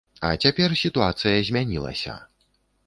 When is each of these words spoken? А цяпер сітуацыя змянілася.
А 0.29 0.31
цяпер 0.45 0.69
сітуацыя 0.83 1.45
змянілася. 1.51 2.21